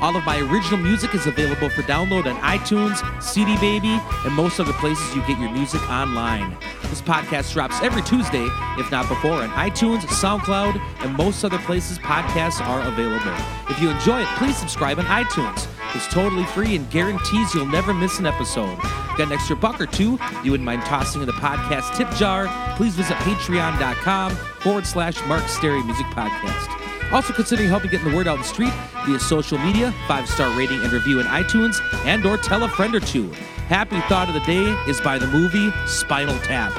[0.00, 4.60] All of my original music is available for download on iTunes, CD Baby, and most
[4.60, 6.56] other places you get your music online.
[6.82, 8.46] This podcast drops every Tuesday,
[8.78, 13.34] if not before, on iTunes, SoundCloud, and most other places podcasts are available.
[13.70, 15.66] If you enjoy it, please subscribe on iTunes.
[15.94, 18.76] It's totally free and guarantees you'll never miss an episode.
[19.16, 22.48] Got an extra buck or two you wouldn't mind tossing in the podcast tip jar?
[22.76, 26.83] Please visit patreon.com forward slash Mark Stary Music Podcast.
[27.12, 28.72] Also considering helping getting the word out in the street
[29.06, 33.00] via social media, five-star rating and review in iTunes, and or tell a friend or
[33.00, 33.30] two.
[33.68, 36.72] Happy thought of the day is by the movie Spinal Tap.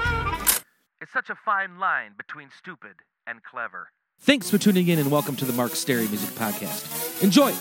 [1.01, 2.95] It's such a fine line between stupid
[3.27, 3.89] and clever.
[4.19, 7.21] Thanks for tuning in and welcome to the Mark Stary Music Podcast.
[7.23, 7.51] Enjoy!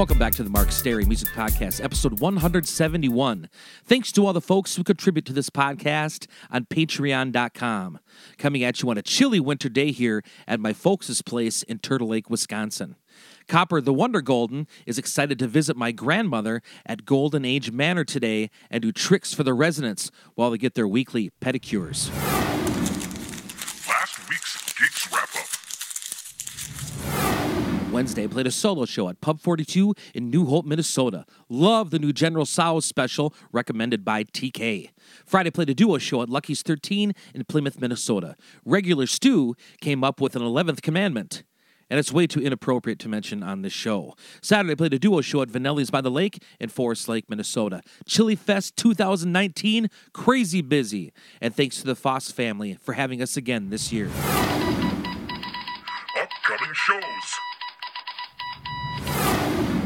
[0.00, 3.50] Welcome back to the Mark Stary Music Podcast, episode 171.
[3.84, 7.98] Thanks to all the folks who contribute to this podcast on patreon.com.
[8.38, 12.08] Coming at you on a chilly winter day here at my folks' place in Turtle
[12.08, 12.96] Lake, Wisconsin.
[13.46, 18.48] Copper the Wonder Golden is excited to visit my grandmother at Golden Age Manor today
[18.70, 22.08] and do tricks for the residents while they get their weekly pedicures.
[23.86, 25.59] Last week's Geeks Wrap Up.
[27.92, 31.24] Wednesday, played a solo show at Pub 42 in New Hope, Minnesota.
[31.48, 34.90] Love the new General Tso's special, recommended by TK.
[35.26, 38.36] Friday, played a duo show at Lucky's 13 in Plymouth, Minnesota.
[38.64, 41.42] Regular Stew came up with an 11th commandment.
[41.90, 44.14] And it's way too inappropriate to mention on this show.
[44.40, 47.82] Saturday, played a duo show at Vannelli's by the Lake in Forest Lake, Minnesota.
[48.06, 51.12] Chili Fest 2019, crazy busy.
[51.40, 54.08] And thanks to the Foss family for having us again this year.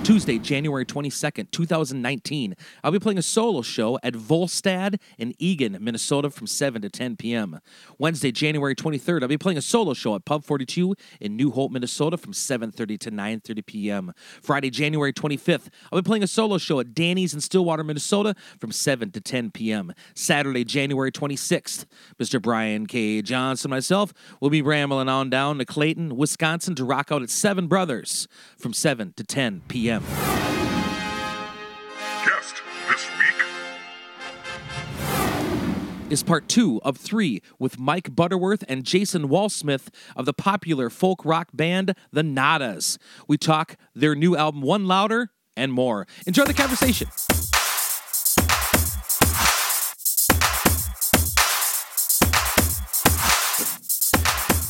[0.05, 2.55] Tuesday, January 22nd, 2019.
[2.85, 7.17] I'll be playing a solo show at Volstad in Eagan, Minnesota from 7 to 10
[7.17, 7.59] p.m.
[7.99, 11.73] Wednesday, January 23rd, I'll be playing a solo show at Pub 42 in New Hope,
[11.73, 14.13] Minnesota from 7:30 to 9:30 p.m.
[14.43, 18.73] Friday, January 25th, I'll be playing a solo show at Danny's in Stillwater, Minnesota from
[18.73, 19.95] 7 to 10 p.m.
[20.15, 21.87] Saturday, January 26th,
[22.21, 22.43] Mr.
[22.43, 23.23] Brian K.
[23.23, 27.31] Johnson and myself will be rambling on down to Clayton, Wisconsin to rock out at
[27.31, 28.29] Seven Brothers
[28.59, 29.94] from 7 to 10 p.m.
[32.25, 33.35] Guest this week.
[36.11, 41.25] is part two of three with Mike Butterworth and Jason Walsmith of the popular folk
[41.25, 42.99] rock band The Nadas.
[43.27, 46.07] We talk their new album One Louder and more.
[46.27, 47.09] Enjoy the conversation.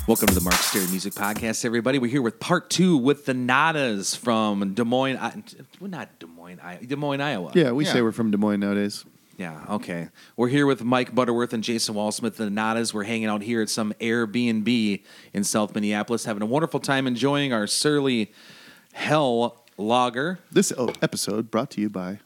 [0.07, 1.99] Welcome to the Mark Stary Music Podcast, everybody.
[1.99, 5.17] We're here with part two with the Nadas from Des Moines.
[5.17, 5.43] I-
[5.81, 7.53] well, not Des Moines, I- Des Moines, Iowa.
[7.55, 9.07] Yeah, we say we're from Des Moines nowadays.
[9.39, 10.11] Yeah, okay.
[10.37, 12.93] We're here with Mike Butterworth and Jason Walsmith, the Nadas.
[12.93, 17.55] We're hanging out here at some Airbnb in South Minneapolis, having a wonderful time enjoying
[17.55, 18.31] our surly
[18.93, 20.39] hell lager.
[20.53, 22.21] This oh, episode brought to you by.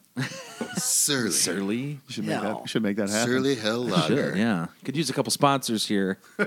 [0.77, 1.31] Surly.
[1.31, 2.01] Surly?
[2.09, 2.61] Should make hell.
[2.61, 2.69] that.
[2.69, 3.27] Should make that happen.
[3.27, 4.37] Surly Hell Should, Lager.
[4.37, 4.67] yeah.
[4.85, 6.19] Could use a couple sponsors here.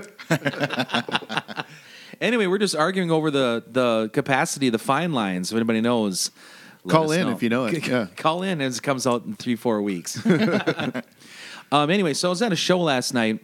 [2.20, 5.50] anyway, we're just arguing over the, the capacity of the fine lines.
[5.50, 6.30] If anybody knows,
[6.84, 8.06] let Call us in if you know it, yeah.
[8.16, 10.24] Call in as it comes out in three, four weeks.
[11.72, 13.40] um, anyway, so I was at a show last night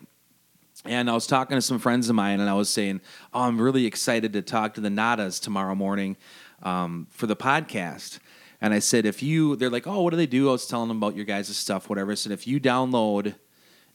[0.84, 3.00] and I was talking to some friends of mine, and I was saying,
[3.34, 6.16] "Oh, I'm really excited to talk to the Nadas tomorrow morning
[6.62, 8.20] um, for the podcast."
[8.60, 10.88] And I said, "If you," they're like, "Oh, what do they do?" I was telling
[10.88, 12.12] them about your guys' stuff, whatever.
[12.12, 13.34] I said, "If you download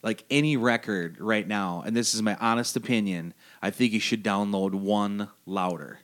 [0.02, 4.24] like any record right now, and this is my honest opinion, I think you should
[4.24, 6.00] download one louder."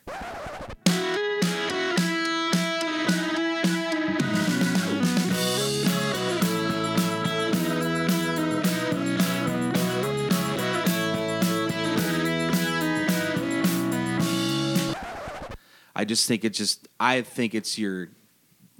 [15.93, 18.09] I just think it's just I think it's your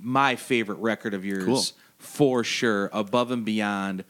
[0.01, 1.63] my favorite record of yours Cool.
[1.97, 4.03] for sure, above and beyond.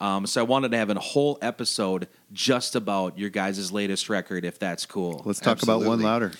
[0.00, 4.44] Um, so I wanted to have a whole episode just about your guys' latest record,
[4.44, 5.22] if that's cool.
[5.26, 6.04] Let's talk about one Absolutely.
[6.04, 6.32] louder.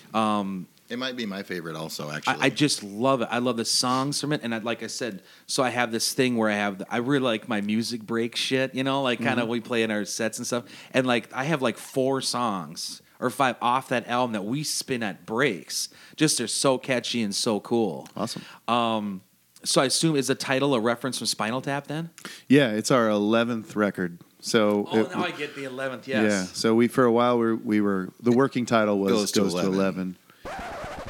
[0.88, 2.34] It might be my favorite also, actually.
[2.40, 3.28] I, I just love it.
[3.30, 6.12] I love the songs from it, and I, like I said, so I have this
[6.12, 8.74] thing where I have I really like my music break shit.
[8.74, 11.44] You know, like kind of we play in our sets and stuff, and like I
[11.44, 15.88] have like four songs or five off that album that we spin at breaks.
[16.16, 18.08] Just they're so catchy and so cool.
[18.16, 18.42] Awesome.
[18.66, 19.22] Um,
[19.62, 22.10] so I assume is the title a reference from Spinal Tap then?
[22.48, 24.18] Yeah, it's our eleventh record.
[24.40, 26.08] So Oh, it- now I get the eleventh.
[26.08, 26.44] yeah.
[26.44, 29.60] So we for a while we we were the working title was Goes goes, to
[29.60, 30.16] to 11.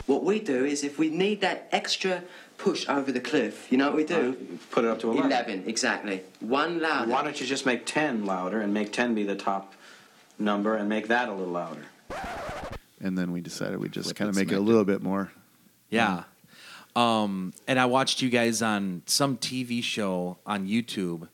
[0.07, 2.23] What we do is if we need that extra
[2.59, 4.59] push over the cliff, you know what we do?
[4.73, 5.31] Put it up to 11.
[5.31, 6.23] 11, exactly.
[6.41, 7.11] One louder.
[7.13, 9.73] Why don't you just make 10 louder and make 10 be the top
[10.39, 11.85] number and make that a little louder?
[13.01, 15.33] And then we decided we just kind of make it a little bit more.
[15.89, 16.25] Yeah.
[16.95, 21.29] Um, and I watched you guys on some TV show on YouTube,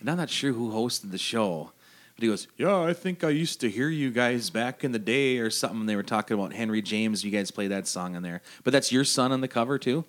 [0.00, 1.72] and I'm not sure who hosted the show,
[2.16, 4.98] but he goes, "Yeah, I think I used to hear you guys back in the
[4.98, 7.22] day or something." They were talking about Henry James.
[7.22, 10.04] You guys play that song on there, but that's your son on the cover too.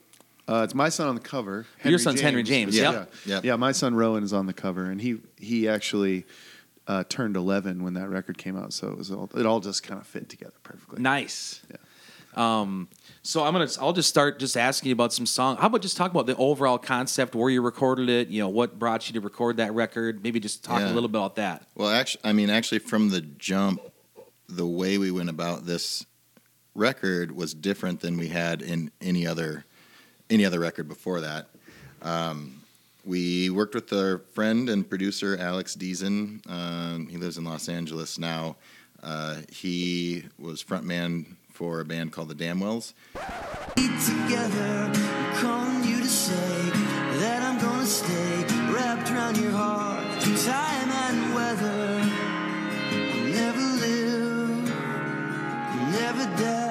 [0.48, 1.66] Uh, it's my son on the cover.
[1.84, 3.14] Your son's Henry James, Yeah, yep.
[3.26, 3.46] yeah, Yep.
[3.46, 3.56] yeah.
[3.58, 6.26] My son Rowan is on the cover, and he he actually
[6.88, 8.74] uh, turned eleven when that record came out.
[8.74, 11.02] So it was all it all just kind of fit together perfectly.
[11.02, 11.62] Nice.
[11.70, 11.78] Yeah.
[12.36, 12.90] Um,
[13.24, 13.68] so I'm gonna.
[13.80, 15.58] I'll just start just asking you about some song.
[15.58, 18.28] How about just talk about the overall concept, where you recorded it?
[18.28, 20.22] You know, what brought you to record that record?
[20.22, 21.64] Maybe just talk a little bit about that.
[21.76, 23.82] Well, actually, I mean, actually, from the jump,
[24.50, 26.06] the way we went about this
[26.76, 29.66] record was different than we had in any other
[30.30, 31.48] any other record before that.
[32.02, 32.55] Um,
[33.06, 36.42] we worked with our friend and producer Alex Dezen.
[36.50, 38.58] Um, he lives in Los Angeles now.
[39.04, 42.94] Uh, he was frontman for a band called the Damnwells.
[43.76, 44.92] together.
[45.36, 46.70] Calling you to say
[47.20, 48.44] that I'm gonna stay
[48.74, 52.02] wrapped around your heart through time and weather.
[52.92, 54.72] I'll never live,
[55.72, 56.62] I'll never die.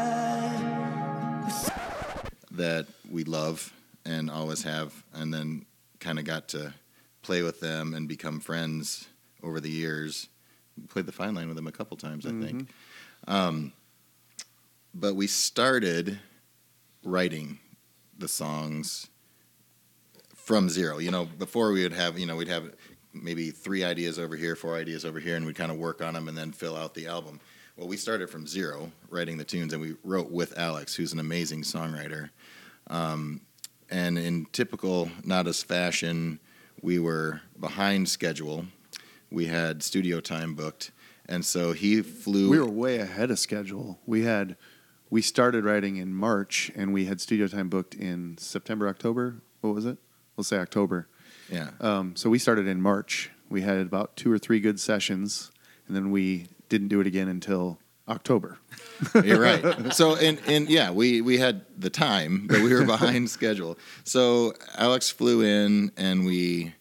[2.50, 3.72] that we love
[4.04, 5.66] and always have, and then
[6.04, 6.74] kind of got to
[7.22, 9.08] play with them and become friends
[9.42, 10.28] over the years.
[10.88, 12.68] Played the fine line with them a couple times, I think.
[13.26, 13.72] Um,
[14.92, 16.18] but we started
[17.02, 17.58] writing
[18.18, 19.08] the songs
[20.34, 20.98] from zero.
[20.98, 22.74] You know, before we would have, you know, we'd have
[23.14, 26.12] maybe three ideas over here, four ideas over here, and we'd kind of work on
[26.12, 27.40] them and then fill out the album.
[27.76, 31.18] Well, we started from zero, writing the tunes, and we wrote with Alex, who's an
[31.18, 32.30] amazing songwriter.
[32.88, 33.40] Um,
[33.94, 36.40] and in typical Nada's fashion,
[36.82, 38.66] we were behind schedule.
[39.30, 40.90] We had studio time booked,
[41.26, 42.50] and so he flew.
[42.50, 44.00] We were way ahead of schedule.
[44.04, 44.56] We had
[45.10, 49.36] we started writing in March, and we had studio time booked in September, October.
[49.60, 49.98] What was it?
[50.36, 51.08] Let's say October.
[51.48, 53.30] yeah, Um, so we started in March.
[53.48, 55.52] We had about two or three good sessions,
[55.86, 57.78] and then we didn't do it again until
[58.08, 58.58] October.
[59.24, 59.92] You're right.
[59.94, 63.78] So and and yeah, we we had the time, but we were behind schedule.
[64.04, 66.74] So Alex flew in, and we.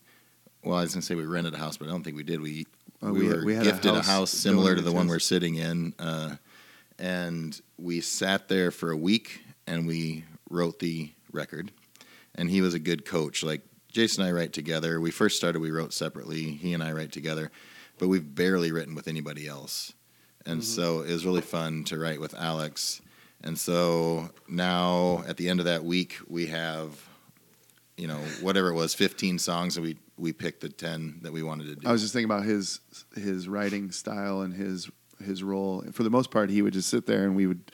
[0.63, 2.41] Well, I was gonna say we rented a house, but I don't think we did.
[2.41, 2.65] We
[3.03, 5.07] Uh, we, we had- were we had gifted a house house, similar to the one
[5.07, 6.35] we're sitting in, uh,
[6.99, 11.71] and we sat there for a week, and we wrote the record.
[12.35, 13.43] And he was a good coach.
[13.43, 14.99] Like Jason and I write together.
[14.99, 16.51] We first started, we wrote separately.
[16.51, 17.51] He and I write together,
[17.99, 19.93] but we've barely written with anybody else.
[20.45, 20.61] And Mm-hmm.
[20.61, 23.01] so it was really fun to write with Alex.
[23.43, 26.89] And so now at the end of that week, we have,
[27.97, 31.43] you know, whatever it was, 15 songs, and we, we picked the 10 that we
[31.43, 31.87] wanted to do.
[31.87, 32.79] I was just thinking about his
[33.15, 34.89] his writing style and his
[35.23, 35.83] his role.
[35.93, 37.71] For the most part, he would just sit there and we would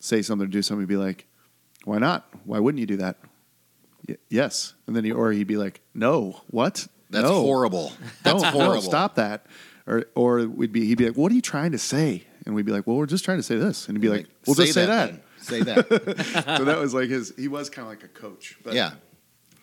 [0.00, 1.26] say something, or do something, he'd be like,
[1.84, 2.28] "Why not?
[2.44, 3.16] Why wouldn't you do that?"
[4.08, 6.86] Y- yes, and then he or he'd be like, "No, what?
[7.10, 7.40] That's no.
[7.42, 7.92] horrible.
[8.22, 8.74] That's horrible.
[8.74, 9.46] No, stop that."
[9.88, 12.66] Or or we'd be he'd be like, "What are you trying to say?" And we'd
[12.66, 14.74] be like, "Well, we're just trying to say this." And he'd be like, "Well, just
[14.74, 15.22] say that." then.
[15.40, 15.88] Say that.
[16.58, 17.32] so that was like his.
[17.36, 18.56] He was kind of like a coach.
[18.62, 18.92] But yeah.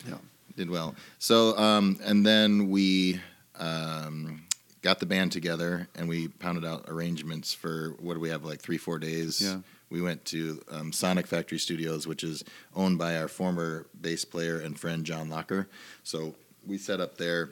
[0.06, 0.18] Yeah.
[0.56, 0.94] Did well.
[1.18, 3.20] So, um, and then we
[3.58, 4.46] um,
[4.82, 8.60] got the band together and we pounded out arrangements for what do we have, like
[8.60, 9.40] three, four days?
[9.40, 9.58] Yeah.
[9.90, 12.42] We went to um, Sonic Factory Studios, which is
[12.74, 15.68] owned by our former bass player and friend John Locker.
[16.02, 16.34] So
[16.66, 17.50] we set up there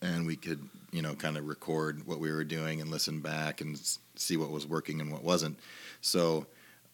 [0.00, 3.60] and we could, you know, kind of record what we were doing and listen back
[3.60, 5.58] and s- see what was working and what wasn't.
[6.00, 6.46] So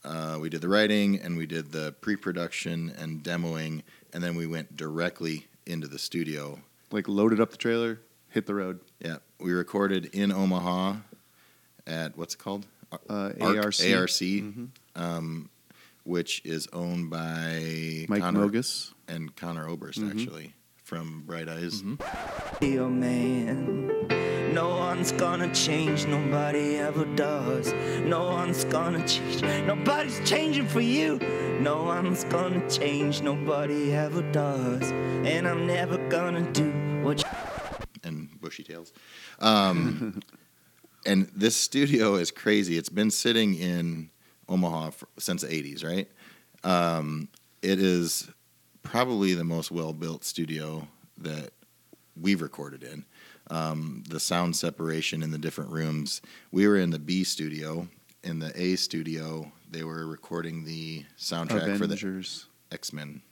[0.04, 4.46] uh, we did the writing and we did the pre-production and demoing, and then we
[4.46, 6.60] went directly into the studio.
[6.92, 8.00] like loaded up the trailer,
[8.30, 8.80] hit the road.
[9.00, 10.96] Yeah, we recorded in Omaha
[11.86, 12.66] at what's it called?
[12.92, 13.72] Uh, Arc- ARC.
[13.74, 14.68] Mhm.
[14.94, 15.50] um,
[16.04, 18.92] which is owned by Mike Connor Mogis.
[19.08, 20.10] and Conor Oberst, Mhm.
[20.12, 20.54] actually
[20.86, 21.82] from Bright Eyes.
[22.60, 24.06] Be your man.
[24.54, 27.72] No one's gonna change, nobody ever does.
[28.04, 31.18] No one's gonna change, nobody's changing for you.
[31.60, 34.82] No one's gonna change, nobody ever does.
[34.92, 36.70] And I'm never gonna do
[37.02, 37.28] what you
[38.04, 38.92] and bushy tails.
[39.40, 40.20] Um,
[41.04, 42.78] and this studio is crazy.
[42.78, 44.10] It's been sitting in
[44.48, 46.08] Omaha for, since the 80s, right?
[46.62, 47.28] Um,
[47.60, 48.30] it is
[48.86, 50.88] probably the most well built studio
[51.18, 51.50] that
[52.20, 53.04] we've recorded in.
[53.48, 56.20] Um, the sound separation in the different rooms.
[56.50, 57.88] We were in the B studio.
[58.24, 61.94] In the A studio, they were recording the soundtrack for the
[62.72, 63.22] X Men.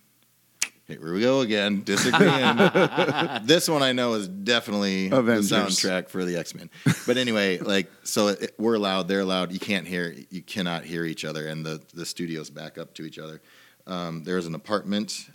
[0.87, 2.56] Here we go again, disagreeing.
[3.46, 5.49] this one I know is definitely Avengers.
[5.49, 6.68] the soundtrack for the X Men.
[7.06, 9.50] But anyway, like so, it, we're loud, they're loud.
[9.50, 13.04] You can't hear, you cannot hear each other, and the the studios back up to
[13.04, 13.40] each other.
[13.87, 15.26] Um, there's an apartment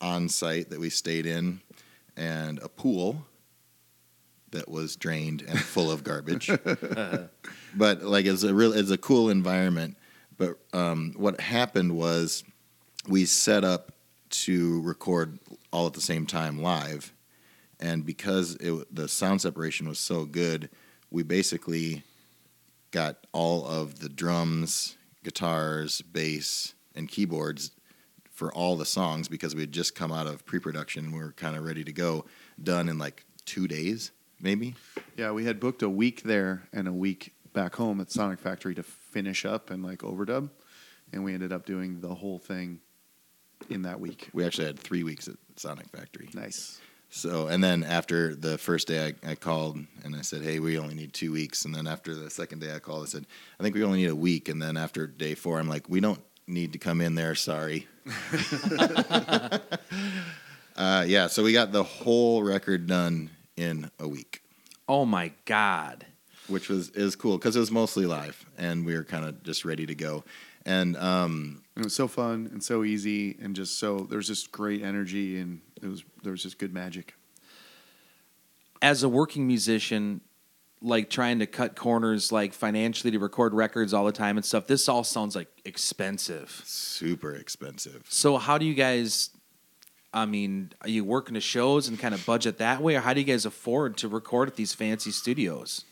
[0.00, 1.60] on site that we stayed in,
[2.16, 3.26] and a pool
[4.50, 6.48] that was drained and full of garbage.
[7.74, 9.96] but like it's a real, it's a cool environment.
[10.36, 12.44] But um, what happened was
[13.08, 13.92] we set up
[14.30, 15.38] to record
[15.72, 17.12] all at the same time live,
[17.78, 20.70] and because it, the sound separation was so good,
[21.10, 22.02] we basically
[22.90, 27.72] got all of the drums, guitars, bass, and keyboards
[28.34, 31.12] for all the songs because we had just come out of pre-production.
[31.12, 32.26] We were kind of ready to go,
[32.62, 34.10] done in like two days,
[34.40, 34.74] maybe.
[35.16, 38.74] Yeah, we had booked a week there and a week back home at Sonic Factory
[38.74, 40.50] to finish up and like overdub,
[41.12, 42.80] and we ended up doing the whole thing
[43.70, 44.28] in that week.
[44.32, 46.28] We actually had three weeks at Sonic Factory.
[46.34, 46.80] Nice.
[47.10, 50.76] So, and then after the first day, I, I called and I said, "Hey, we
[50.76, 53.04] only need two weeks." And then after the second day, I called.
[53.04, 53.26] I said,
[53.60, 56.00] "I think we only need a week." And then after day four, I'm like, "We
[56.00, 57.34] don't need to come in there.
[57.34, 57.86] Sorry."
[60.76, 61.26] uh, yeah.
[61.28, 64.42] So we got the whole record done in a week,
[64.88, 66.06] Oh my God.
[66.48, 69.64] which was is cool because it was mostly live, and we were kind of just
[69.64, 70.24] ready to go.
[70.66, 74.26] And um, And it was so fun and so easy and just so there was
[74.28, 77.14] just great energy and it was there was just good magic.
[78.80, 80.20] As a working musician,
[80.84, 84.66] like trying to cut corners, like financially to record records all the time and stuff,
[84.66, 86.62] this all sounds like expensive.
[86.64, 88.04] super expensive.
[88.08, 89.30] So, how do you guys?
[90.12, 93.14] I mean, are you working the shows and kind of budget that way, or how
[93.14, 95.84] do you guys afford to record at these fancy studios?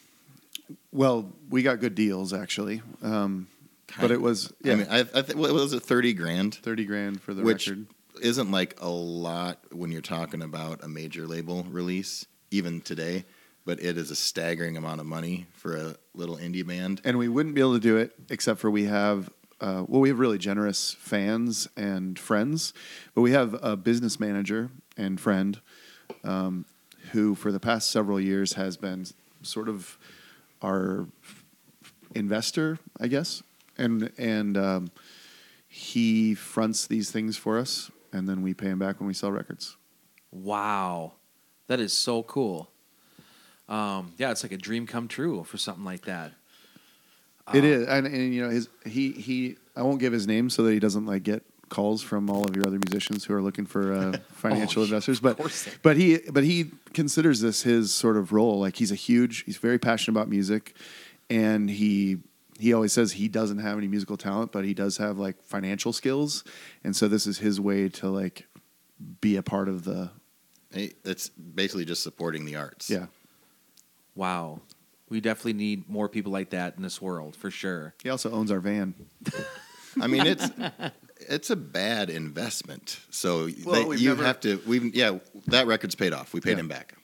[0.92, 3.48] Well, we got good deals actually, um,
[4.00, 6.54] but it was yeah, I mean, I, I think what was it thirty grand?
[6.54, 7.86] thirty grand for the which record.
[8.20, 13.24] isn't like a lot when you're talking about a major label release, even today.
[13.64, 17.00] But it is a staggering amount of money for a little indie band.
[17.04, 20.08] and we wouldn't be able to do it except for we have uh, well we
[20.08, 22.74] have really generous fans and friends
[23.14, 25.60] but we have a business manager and friend
[26.24, 26.64] um,
[27.12, 29.06] who for the past several years has been
[29.42, 29.96] sort of
[30.60, 31.06] our
[32.14, 33.42] investor i guess
[33.78, 34.90] and and um,
[35.68, 39.30] he fronts these things for us and then we pay him back when we sell
[39.30, 39.76] records
[40.32, 41.12] Wow,
[41.66, 42.70] that is so cool.
[43.68, 46.32] Um, yeah, it's like a dream come true for something like that.
[47.52, 49.56] It is, and, and you know, his he he.
[49.76, 52.54] I won't give his name so that he doesn't like get calls from all of
[52.54, 55.18] your other musicians who are looking for uh, financial Oh, investors.
[55.20, 55.38] But
[55.82, 58.60] but he but he considers this his sort of role.
[58.60, 59.44] Like he's a huge.
[59.44, 60.76] He's very passionate about music,
[61.30, 62.18] and he
[62.60, 65.92] he always says he doesn't have any musical talent, but he does have like financial
[65.92, 66.44] skills,
[66.84, 68.46] and so this is his way to like
[69.20, 70.10] be a part of the
[70.72, 72.88] Hey, It's basically just supporting the arts.
[72.88, 73.06] yeah.
[74.14, 74.60] Wow,
[75.08, 77.94] we definitely need more people like that in this world for sure.
[78.02, 78.94] He also owns our van.
[80.00, 80.48] I mean, it's
[81.18, 82.98] it's a bad investment.
[83.10, 84.60] So Well, they- we've you never- have to.
[84.66, 86.32] We yeah, that record's paid off.
[86.34, 86.60] We paid Yeah.
[86.60, 86.94] him back.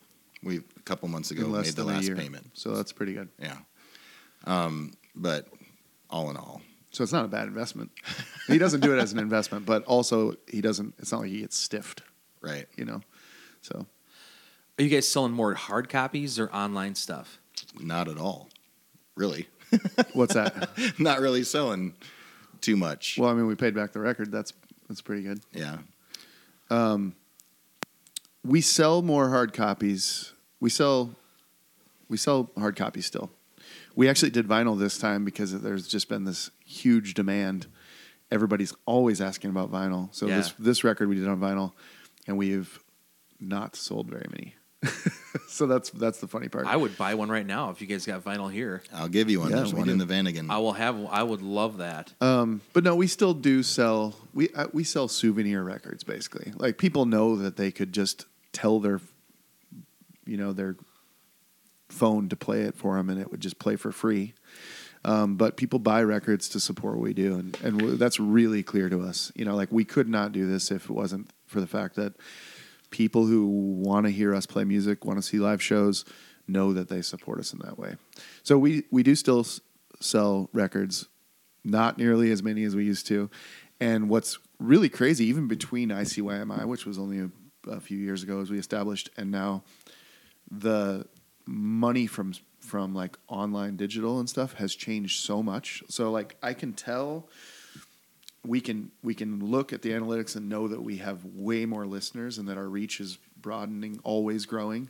[0.42, 2.16] We a couple months ago in less made the than a last year.
[2.16, 2.50] payment.
[2.54, 3.28] So that's pretty good.
[3.40, 3.56] Yeah,
[4.44, 5.48] um, but
[6.10, 7.90] all in all, So it's not a bad investment.
[8.46, 10.94] he doesn't do it as an investment, but also he doesn't.
[10.98, 12.02] It's not like he gets stiffed,
[12.40, 12.66] right?
[12.76, 13.00] you know.
[13.62, 13.86] So
[14.78, 17.38] Are you guys selling more hard copies or online stuff?
[17.80, 18.48] Not at all.
[19.16, 19.48] Really,
[20.12, 20.70] what's that?
[20.98, 21.94] not really selling
[22.60, 23.16] too much.
[23.18, 24.30] well, I mean, we paid back the record.
[24.30, 24.52] That's
[24.88, 25.40] that's pretty good.
[25.52, 25.78] yeah,
[26.70, 27.14] Um,
[28.44, 30.32] We sell more hard copies.
[30.60, 31.14] We sell
[32.08, 33.30] we sell hard copies still.
[33.96, 37.66] We actually did vinyl this time because there's just been this huge demand.
[38.30, 40.14] Everybody's always asking about vinyl.
[40.14, 41.72] So this this record we did on vinyl,
[42.28, 42.78] and we've
[43.40, 44.54] not sold very many.
[45.48, 46.66] so that's that's the funny part.
[46.66, 48.82] I would buy one right now if you guys got vinyl here.
[48.92, 49.50] I'll give you one.
[49.50, 49.92] Yeah, There's we one do.
[49.92, 50.50] in the Vanagon.
[50.50, 51.04] I will have.
[51.06, 52.12] I would love that.
[52.20, 54.14] Um, but no, we still do sell.
[54.32, 56.52] We uh, we sell souvenir records basically.
[56.56, 59.00] Like people know that they could just tell their,
[60.24, 60.76] you know, their
[61.88, 64.34] phone to play it for them, and it would just play for free.
[65.04, 68.88] Um, but people buy records to support what we do, and, and that's really clear
[68.88, 69.32] to us.
[69.34, 72.14] You know, like we could not do this if it wasn't for the fact that
[72.90, 76.04] people who want to hear us play music, want to see live shows,
[76.46, 77.96] know that they support us in that way.
[78.42, 79.60] So we we do still s-
[80.00, 81.08] sell records,
[81.64, 83.30] not nearly as many as we used to.
[83.80, 87.30] And what's really crazy, even between ICYMI, which was only a,
[87.70, 89.62] a few years ago as we established, and now
[90.50, 91.06] the
[91.46, 95.82] money from from like online digital and stuff has changed so much.
[95.88, 97.28] So like I can tell
[98.48, 101.86] we can we can look at the analytics and know that we have way more
[101.86, 104.88] listeners and that our reach is broadening, always growing,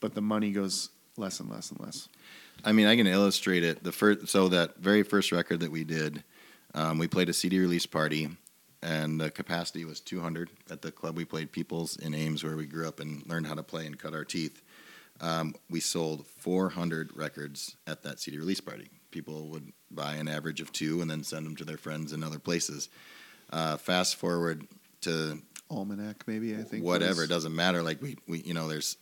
[0.00, 0.88] but the money goes
[1.18, 2.08] less and less and less.
[2.64, 3.84] I mean, I can illustrate it.
[3.84, 6.24] The first, so that very first record that we did,
[6.74, 8.30] um, we played a CD release party,
[8.82, 12.66] and the capacity was 200 at the club we played, People's in Ames, where we
[12.66, 14.62] grew up and learned how to play and cut our teeth.
[15.20, 18.88] Um, we sold 400 records at that CD release party.
[19.16, 22.22] People would buy an average of two and then send them to their friends in
[22.22, 22.90] other places.
[23.48, 24.66] Uh, fast forward
[25.00, 26.84] to Almanac, maybe I think.
[26.84, 27.82] whatever, it doesn't matter.
[27.82, 28.98] Like we, we, you know, there's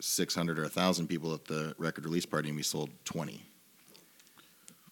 [0.00, 3.40] 600 or 1,000 people at the record release party, and we sold 20.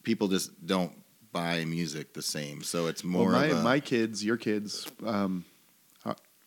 [0.04, 0.92] People just don't
[1.32, 4.86] buy music the same, so it's more well, my of a, my kids, your kids,
[5.04, 5.44] um,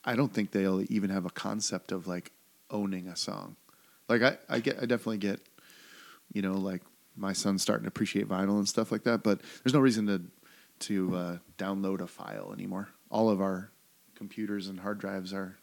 [0.06, 2.32] I don't think they'll even have a concept of like
[2.72, 3.58] owning a song.
[4.08, 5.42] Like I, I get, I definitely get,
[6.32, 6.82] you know, like
[7.16, 9.24] my son's starting to appreciate vinyl and stuff like that.
[9.24, 10.22] But there's no reason to
[10.78, 12.90] to uh, download a file anymore.
[13.10, 13.72] All of our
[14.16, 15.58] computers and hard drives are,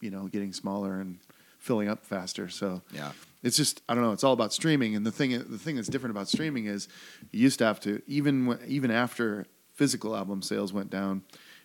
[0.00, 1.18] you know, getting smaller and
[1.58, 2.48] filling up faster.
[2.48, 3.12] So yeah.
[3.42, 4.12] it's just I don't know.
[4.12, 6.88] It's all about streaming, and the thing the thing that's different about streaming is
[7.30, 11.22] you used to have to even when, even after physical album sales went down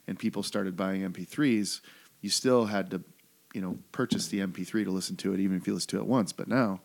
[0.08, 1.82] and people started buying MP3s,
[2.22, 3.02] you still had to
[3.54, 6.06] you know purchase the MP3 to listen to it, even if you listen to it
[6.06, 6.32] once.
[6.32, 6.82] But now,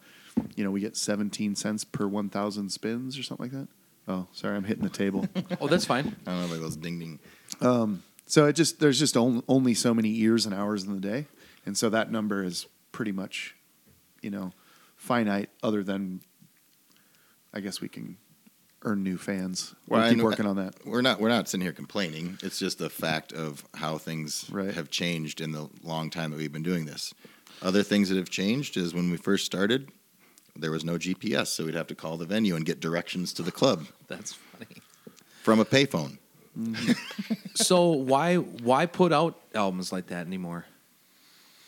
[0.56, 3.68] you know, we get 17 cents per 1,000 spins or something like that.
[4.06, 5.26] Oh, sorry, I'm hitting the table.
[5.60, 6.14] Oh, that's fine.
[6.26, 7.18] I don't know, like those ding ding.
[7.60, 11.00] Um, so it just there's just on, only so many years and hours in the
[11.00, 11.26] day,
[11.66, 13.54] and so that number is pretty much,
[14.22, 14.52] you know,
[14.96, 15.48] finite.
[15.62, 16.20] Other than,
[17.52, 18.16] I guess we can
[18.82, 19.74] earn new fans.
[19.88, 20.74] We'll I keep know- working on that.
[20.84, 22.38] We're not we're not sitting here complaining.
[22.42, 24.74] It's just a fact of how things Right.
[24.74, 27.14] have changed in the long time that we've been doing this.
[27.62, 29.90] Other things that have changed is when we first started,
[30.56, 33.42] there was no GPS, so we'd have to call the venue and get directions to
[33.42, 34.80] the club That's funny.
[35.42, 36.18] from a payphone.
[36.58, 36.92] Mm-hmm.
[37.54, 40.66] So why why put out albums like that anymore?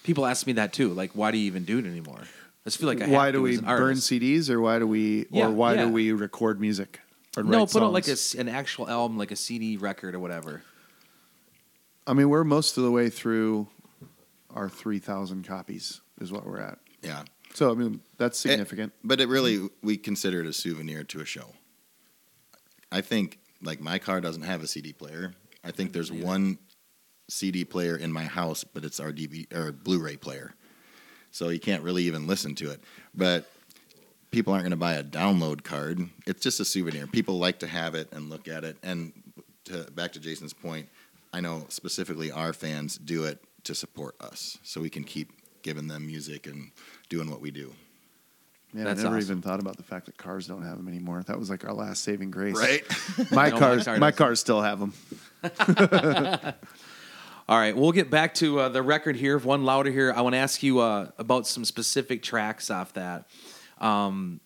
[0.04, 0.90] People ask me that too.
[0.92, 2.20] Like, why do you even do it anymore?
[2.22, 4.10] I just feel like I why have do to we as an burn artist.
[4.10, 5.84] CDs, or why do we, Yeah, or why yeah.
[5.86, 7.00] do we record music?
[7.36, 8.34] Or No, write put out like a songs?
[8.36, 10.62] s an actual album, like a CD record or whatever.
[12.06, 13.66] I mean, we're most of the way through
[14.54, 16.00] our three thousand copies.
[16.20, 16.78] Is what we're at.
[17.02, 17.24] Yeah.
[17.56, 18.92] So I mean, that's Eh, significant.
[19.02, 21.54] But it really, we consider it a souvenir to a show.
[22.92, 25.34] I think, like, my car doesn't have a CD player.
[25.64, 26.22] I think there's Yeah.
[26.22, 26.58] one
[27.30, 30.54] CD player in my house, but it's our DVD or Blu-ray player,
[31.30, 32.84] so you can't really even listen to it.
[33.14, 33.50] But
[34.30, 36.10] people aren't going to buy a download card.
[36.26, 37.06] It's just a souvenir.
[37.06, 38.76] People like to have it and look at it.
[38.82, 39.14] And
[39.64, 40.90] to, back to Jason's point,
[41.32, 45.88] I know specifically our fans do it to support us, so we can keep giving
[45.88, 46.70] them music and
[47.08, 47.72] doing what we do.
[48.72, 49.30] Man, That's I never awesome.
[49.30, 51.22] even thought about the fact that cars don't have them anymore.
[51.26, 52.56] That was like our last saving grace.
[52.56, 52.82] Right?
[53.30, 54.92] My No, my cars, car my cars still have them.
[57.48, 59.38] All right, we'll get back to uh, the record here.
[59.38, 60.12] One louder here.
[60.14, 63.28] I want to ask you uh, about some specific tracks off that.
[63.80, 64.40] Um,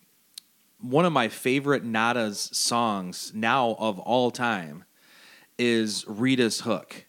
[0.79, 4.83] one of my favorite Nada's songs now of all time
[5.57, 7.05] is Rita's Hook.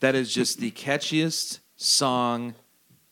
[0.00, 2.54] That is just the catchiest song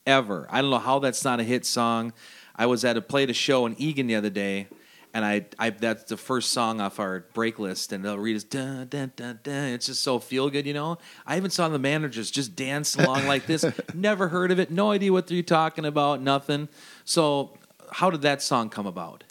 [0.07, 0.47] ever.
[0.51, 2.13] I don't know how that's not a hit song.
[2.55, 4.69] I was at a played a show in Eagan the other day,
[5.13, 8.45] and I, I that's the first song off our break list, and they'll read us
[8.45, 9.69] dun dun dun dun.
[9.71, 10.99] It's just so feel good, you know.
[11.27, 13.65] I even saw the managers just dance along like this.
[13.95, 14.71] Never heard of it.
[14.71, 16.23] No idea what they're talking about.
[16.23, 16.69] Nothing.
[17.05, 17.59] So,
[17.93, 19.25] how did that song come about?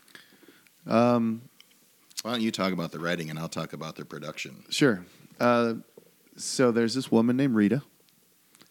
[0.86, 1.42] Um,
[2.22, 4.66] Why don't you talk about the writing and I'll talk about the production?
[4.70, 5.04] Sure.
[5.40, 5.76] Uh,
[6.36, 7.82] so there's this woman named Rita,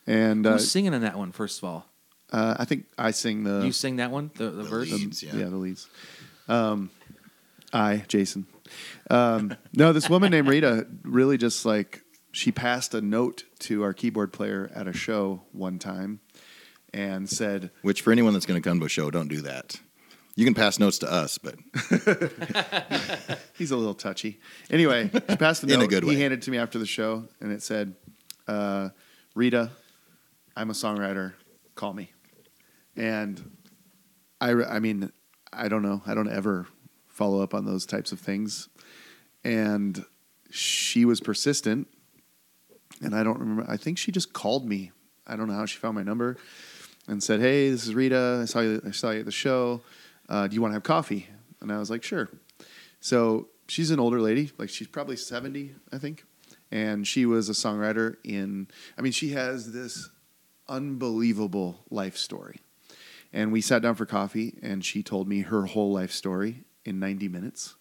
[0.06, 1.32] and uh, Who's singing in that one?
[1.32, 1.86] First of all,
[2.32, 4.92] uh, I think I sing the you sing that one, the, the, The verse.
[4.92, 5.22] lead.
[5.22, 5.36] yeah.
[5.36, 5.88] yeah the leads.
[6.48, 6.90] Um,
[7.72, 8.46] I Jason.
[9.10, 13.92] Um, no, this woman named Rita really just like she passed a note to our
[13.92, 16.20] keyboard player at a show one time,
[16.92, 19.80] and said, Which for anyone that's going to come to a show, don't do that.
[20.36, 21.54] You can pass notes to us, but
[23.56, 24.40] He's a little touchy.
[24.68, 26.14] Anyway, she passed the In a good way.
[26.14, 27.94] He handed it to me after the show, and it said,
[28.48, 28.88] uh,
[29.34, 29.70] "Rita,
[30.56, 31.34] I'm a songwriter.
[31.76, 32.10] Call me."
[32.96, 33.56] And
[34.40, 35.12] I, I mean,
[35.52, 36.02] I don't know.
[36.04, 36.66] I don't ever
[37.06, 38.68] follow up on those types of things.
[39.44, 40.04] And
[40.50, 41.86] she was persistent,
[43.00, 43.66] and I don't remember.
[43.68, 44.90] I think she just called me.
[45.26, 46.38] I don't know how she found my number,
[47.06, 48.40] and said, "Hey, this is Rita.
[48.42, 48.82] I saw you.
[48.84, 49.80] I saw you at the show.
[50.28, 51.28] Uh, do you want to have coffee?"
[51.60, 52.28] And I was like, "Sure."
[53.00, 56.24] So she's an older lady, like she's probably 70, I think.
[56.70, 60.10] And she was a songwriter in, I mean, she has this
[60.68, 62.60] unbelievable life story.
[63.32, 66.98] And we sat down for coffee, and she told me her whole life story in
[67.00, 67.74] 90 minutes.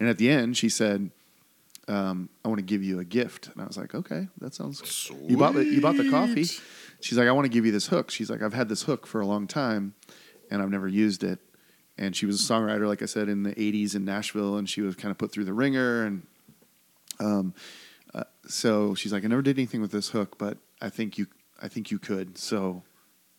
[0.00, 1.10] And at the end, she said,
[1.88, 3.48] um, I want to give you a gift.
[3.48, 4.80] And I was like, okay, that sounds
[5.28, 6.46] You bought the, you bought the coffee.
[7.00, 8.10] She's like, I want to give you this hook.
[8.10, 9.94] She's like, I've had this hook for a long time,
[10.50, 11.38] and I've never used it
[11.96, 14.80] and she was a songwriter, like I said, in the '80s in Nashville, and she
[14.80, 16.26] was kind of put through the ringer, and
[17.20, 17.54] um,
[18.14, 21.26] uh, so she's like, I never did anything with this hook, but I think you,
[21.62, 22.82] I think you could, so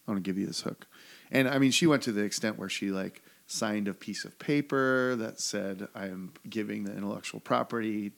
[0.07, 0.87] I want to give you this hook,
[1.31, 4.39] and I mean, she went to the extent where she like signed a piece of
[4.39, 8.13] paper that said, I am giving the intellectual property,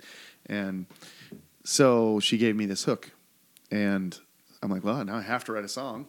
[0.45, 0.85] and
[1.63, 3.11] so she gave me this hook,
[3.71, 4.17] and
[4.61, 6.07] I'm like, well, now I have to write a song.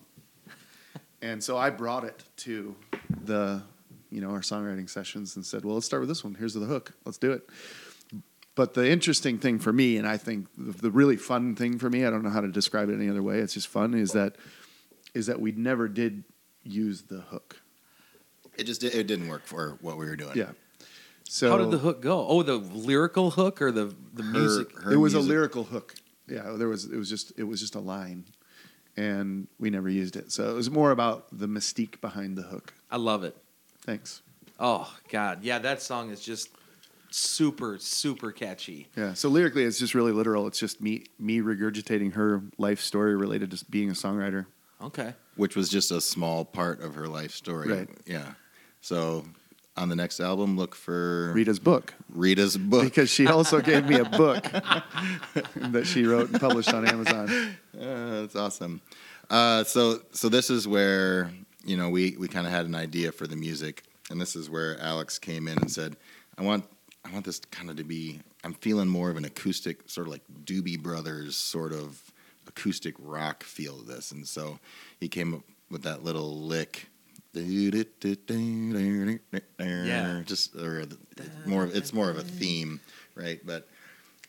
[1.21, 2.77] And so I brought it to
[3.25, 3.63] the,
[4.11, 6.35] you know, our songwriting sessions and said, well, let's start with this one.
[6.35, 6.95] Here's the hook.
[7.05, 7.49] Let's do it.
[8.55, 11.89] But the interesting thing for me, and I think the, the really fun thing for
[11.89, 13.39] me, I don't know how to describe it any other way.
[13.39, 13.95] It's just fun.
[13.95, 14.35] Is that
[15.15, 16.25] is that we never did
[16.65, 17.61] use the hook.
[18.57, 20.37] it just it didn't work for what we were doing.
[20.37, 20.51] Yeah.
[21.29, 22.27] So How did the hook go?
[22.27, 24.77] Oh, the lyrical hook or the the Her- music?
[24.83, 25.95] her it was music- a lyrical hook.
[26.27, 26.85] Yeah, there was.
[26.87, 27.33] It was just.
[27.39, 28.25] It was just a line,
[28.97, 30.33] and we never used it.
[30.33, 32.75] So it was more about the mystique behind the hook.
[32.91, 33.37] I love it.
[33.89, 34.21] Thanks.
[34.61, 36.51] Oh God, yeah, that song is just
[37.09, 38.87] super super catchy.
[38.95, 39.15] Yeah.
[39.15, 40.47] So lyrically, it's just really literal.
[40.47, 44.45] It's just me me regurgitating her life story related to being a songwriter.
[44.83, 45.15] Okay.
[45.37, 47.69] which was just a small part of her life story.
[47.69, 47.89] Right.
[48.05, 48.35] Yeah.
[48.83, 49.25] So
[49.75, 52.85] on the next album, look for Rita's book Rita's book.
[52.85, 54.43] because she also gave me a book
[55.57, 57.57] that she wrote and published on Amazon.
[57.79, 58.81] Uh, that's awesome.
[59.31, 61.31] Uh, so so this is where
[61.65, 64.49] you know we we kind of had an idea for the music, and this is
[64.49, 65.97] where Alex came in and said,
[66.37, 66.65] "I want
[67.05, 68.21] I want this kind of to be.
[68.45, 72.01] I'm feeling more of an acoustic, sort of like Doobie Brothers sort of
[72.47, 74.59] acoustic rock feel to this." And so
[75.01, 76.89] he came up with that little lick.
[79.85, 80.23] Yeah.
[80.25, 82.81] just or the- it's more it's more of a theme,
[83.15, 83.41] right?
[83.45, 83.69] But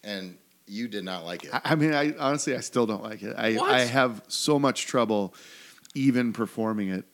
[0.04, 0.38] and
[0.68, 1.52] you did not like it.
[1.54, 3.36] I, I mean, I honestly, I still don't like it.
[3.38, 3.72] I, What?
[3.72, 5.34] I have so much trouble
[5.96, 7.06] even performing it.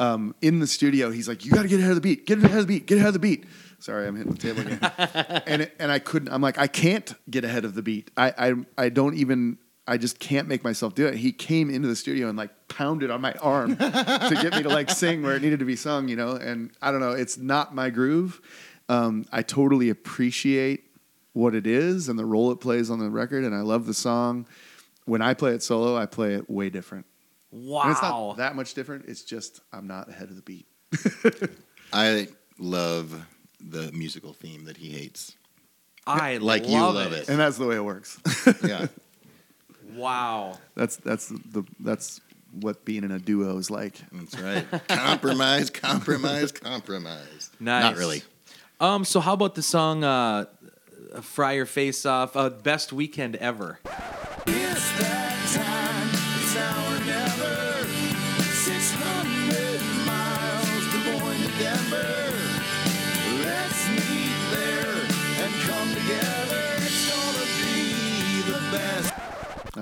[0.00, 2.26] Um, in the studio, he's like, "You got to get ahead of the beat.
[2.26, 2.86] Get ahead of the beat.
[2.86, 3.44] Get ahead of the beat."
[3.80, 4.80] Sorry, I'm hitting the table again.
[5.46, 6.32] and it, and I couldn't.
[6.32, 8.10] I'm like, I can't get ahead of the beat.
[8.16, 8.54] I I,
[8.86, 9.58] I don't even.
[9.86, 11.16] I just can't make myself do it.
[11.16, 14.68] He came into the studio and like pounded on my arm to get me to
[14.68, 16.32] like sing where it needed to be sung, you know.
[16.32, 17.12] And I don't know.
[17.12, 18.40] It's not my groove.
[18.88, 20.84] Um, I totally appreciate
[21.32, 23.94] what it is and the role it plays on the record, and I love the
[23.94, 24.46] song.
[25.04, 27.06] When I play it solo, I play it way different.
[27.52, 27.82] Wow.
[27.82, 29.06] And it's not that much different.
[29.08, 30.66] It's just I'm not ahead of the beat.
[31.92, 33.26] I love
[33.60, 35.34] the musical theme that he hates.
[36.06, 37.22] I Like you love love it.
[37.22, 37.28] it.
[37.28, 38.18] And that's the way it works.
[38.64, 38.86] Yeah.
[39.94, 40.58] Wow.
[40.76, 42.20] that's that's the that's
[42.60, 43.94] what being in a duo is like.
[44.12, 44.66] That's right.
[44.88, 47.50] compromise, compromise, compromise.
[47.58, 47.82] Nice.
[47.82, 48.22] Not really.
[48.80, 49.04] Um.
[49.04, 50.46] So how about the song uh,
[51.22, 52.36] "Fry Your Face Off"?
[52.36, 53.78] Uh, best weekend ever.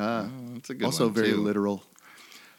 [0.01, 1.39] Ah, That's a good also very too.
[1.43, 1.83] literal.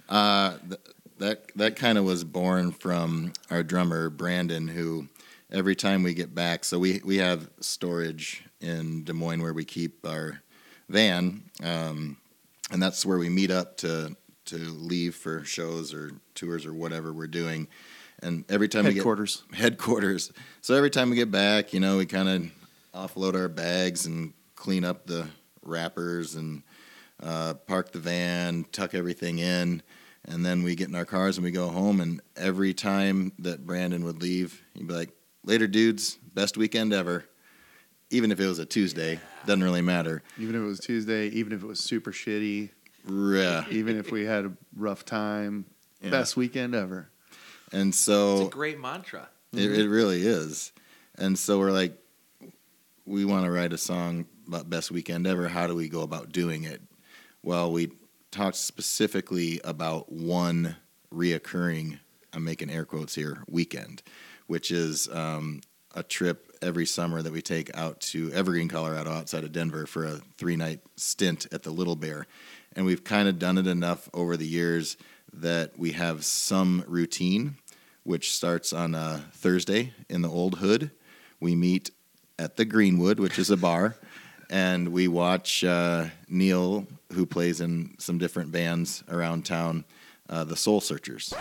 [0.10, 0.82] Uh, th-
[1.20, 5.08] that that kind of was born from our drummer Brandon, who
[5.52, 9.64] every time we get back, so we we have storage in Des Moines where we
[9.64, 10.42] keep our
[10.90, 12.18] van, um,
[12.72, 17.14] and that's where we meet up to to leave for shows or tours or whatever
[17.14, 17.68] we're doing.
[18.22, 19.44] And every time Headquarters.
[19.50, 22.52] we get headquarters, so every time we get back, you know, we kind of
[22.94, 25.28] offload our bags and clean up the
[25.64, 26.64] wrappers and
[27.22, 29.82] uh, park the van, tuck everything in,
[30.26, 32.02] and then we get in our cars and we go home.
[32.02, 35.10] And every time that Brandon would leave, he'd be like,
[35.44, 37.26] "Later, dudes, best weekend ever."
[38.12, 40.24] Even if it was a Tuesday, doesn't really matter.
[40.40, 42.70] Even if it was Tuesday, even if it was super shitty,
[43.08, 45.66] Yeah, even if we had a rough time,
[46.02, 46.12] Yeah.
[46.12, 47.10] Best weekend ever.
[47.72, 49.30] And so, It's a great mantra.
[49.54, 50.72] It, it really is.
[51.16, 51.94] And so we're like,
[53.06, 55.48] we want to write a song about best weekend ever.
[55.48, 56.82] How do we go about doing it?
[57.44, 57.92] Well, we
[58.32, 60.76] talked specifically about one
[61.14, 62.00] reoccurring,
[62.34, 64.04] I'm making air quotes here, weekend,
[64.48, 65.62] which is um,
[65.96, 70.06] a trip every summer that we take out to Evergreen, Colorado, outside of Denver for
[70.06, 72.28] a three night stint at the Little Bear.
[72.76, 74.98] And we've kind of done it enough over the years
[75.34, 77.56] that we have some routine
[78.04, 80.90] which starts on a Thursday in the Old Hood.
[81.40, 81.92] We meet
[82.40, 83.98] at the Greenwood, which is a bar,
[84.50, 89.86] and we watch uh, Neil, who plays in some different bands around town,
[90.30, 91.34] uh, the Soul Searchers.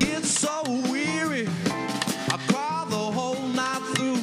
[0.00, 1.48] It's so weary.
[1.66, 4.18] I cry the whole night through.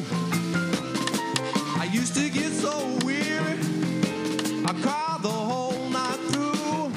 [1.80, 3.58] I used to get so weary.
[4.66, 6.90] I cry the whole night through.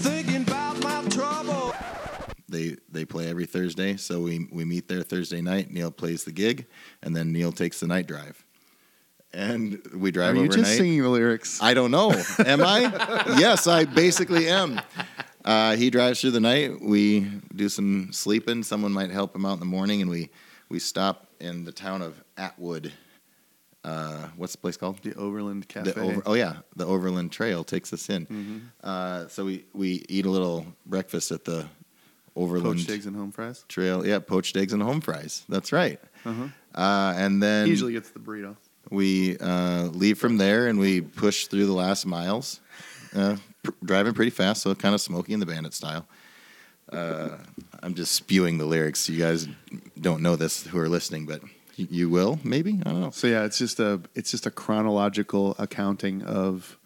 [0.00, 1.74] Thinking about my trouble.
[2.48, 5.70] They they play every Thursday, so we we meet there Thursday night.
[5.70, 6.66] Neil plays the gig,
[7.02, 8.44] and then Neil takes the night drive,
[9.34, 10.64] and we drive Are you overnight.
[10.64, 11.62] just singing the lyrics?
[11.62, 12.12] I don't know.
[12.44, 12.80] Am I?
[13.38, 14.80] yes, I basically am.
[15.44, 16.80] Uh, he drives through the night.
[16.80, 17.20] We
[17.54, 18.62] do some sleeping.
[18.62, 20.30] Someone might help him out in the morning, and we
[20.68, 22.92] we stop in the town of Atwood.
[23.84, 25.02] Uh, what's the place called?
[25.02, 25.90] the Overland Cafe.
[25.90, 28.26] The over, oh yeah, the Overland Trail takes us in.
[28.26, 28.58] Mm-hmm.
[28.82, 31.66] Uh, so we we eat a little breakfast at the
[32.36, 33.64] Overland Poached eggs and home fries.
[33.68, 34.06] Trail.
[34.06, 35.44] Yeah, poached eggs and home fries.
[35.48, 36.00] That's right.
[36.24, 36.46] Uh-huh.
[36.74, 38.56] Uh, and then He usually gets the burrito.
[38.90, 42.60] We uh, leave from there and we push through the last miles,
[43.14, 46.06] uh, pr- driving pretty fast, so kind of Smokey and the Bandit style.
[46.92, 47.38] Uh,
[47.82, 49.08] I'm just spewing the lyrics.
[49.08, 49.48] You guys
[50.00, 52.80] don't know this who are listening, but y- you will maybe.
[52.84, 53.10] I don't know.
[53.10, 56.76] So yeah, it's just a it's just a chronological accounting of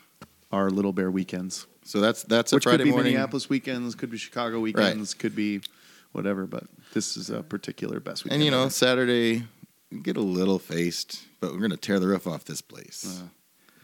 [0.52, 3.12] our Little Bear weekends, So that's that's a which Friday could be morning.
[3.14, 5.60] Minneapolis weekends, could be Chicago weekends, could be
[6.12, 6.46] whatever.
[6.46, 8.36] But this is a particular best weekend.
[8.40, 8.70] And you know, ever.
[8.70, 9.42] Saturday
[10.02, 13.20] get a little faced, but we're gonna tear the roof off this place.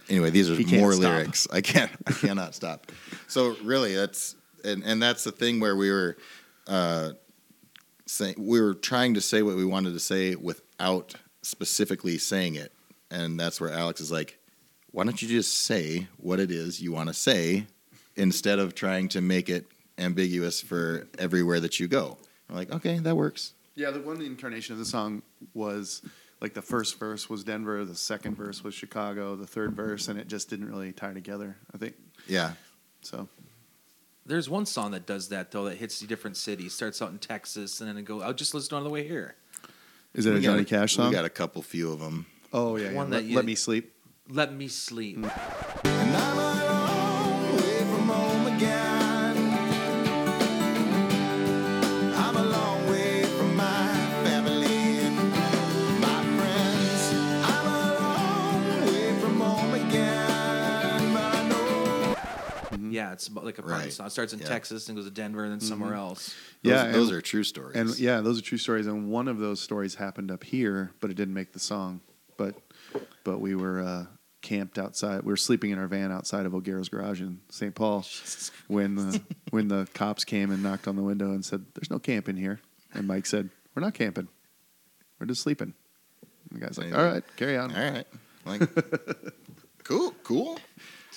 [0.09, 0.57] anyway, these are Uh.
[0.57, 1.03] he can't more stop.
[1.03, 1.47] lyrics.
[1.53, 1.91] I can't.
[2.07, 2.91] I cannot stop.
[3.29, 6.17] So really, that's and and that's the thing where we were
[6.67, 7.11] uh,
[8.07, 12.73] saying we were trying to say what we wanted to say without specifically saying it,
[13.11, 14.39] and that's where Alex is like,
[14.91, 17.67] "Why don't you just say what it is you want to say
[18.17, 19.67] instead of trying to make it
[19.99, 24.75] ambiguous for everywhere that you go?" I'm like, "Okay, that works." Yeah, the one incarnation
[24.75, 25.23] of the song
[25.55, 26.03] was
[26.41, 30.19] like the first verse was Denver, the second verse was Chicago, the third verse, and
[30.19, 31.57] it just didn't really tie together.
[31.75, 31.95] I think
[32.27, 32.53] Yeah.
[33.01, 33.29] so.
[34.27, 36.75] There's one song that does that though that hits the different cities.
[36.75, 38.21] Starts out in Texas and then it go.
[38.23, 39.35] I'll just listen on the way here.
[40.15, 41.09] Is it We a got Johnny Cash song?
[41.09, 42.27] We got a couple few of them.
[42.53, 42.93] oh yeah, yeah.
[42.97, 43.95] One Let, that you- Let me sleep.
[44.29, 45.17] Let me sleep.
[45.17, 45.25] Hmm.
[45.87, 46.13] And
[62.93, 63.93] Yeah, it's about like a party Right.
[63.93, 64.07] song.
[64.07, 64.47] It starts in Yeah.
[64.49, 66.35] Texas and goes to Denver and then somewhere else.
[66.63, 67.77] Those, Yeah, those and- are true stories.
[67.77, 68.87] And yeah, those are true stories.
[68.87, 72.01] And one of those stories happened up here, but it didn't make the song.
[72.37, 72.55] But
[73.25, 74.07] but we were uh,
[74.43, 75.23] camped outside.
[75.23, 77.75] We were sleeping in our van outside of O'Gara's garage in St.
[77.75, 78.05] Paul
[78.69, 81.99] when the when the cops came and knocked on the window and said, "There's no
[81.99, 82.61] camping here."
[82.93, 84.29] And Mike said, "We're not camping.
[85.19, 85.73] We're just sleeping."
[86.51, 88.07] And the guy's like, "All right, carry on." All right.
[88.45, 88.61] Like,
[89.85, 90.59] cool, cool.